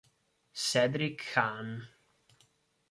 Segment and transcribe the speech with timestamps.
[0.65, 1.77] Cédric Kahn